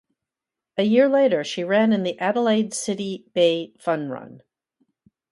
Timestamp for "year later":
0.83-1.43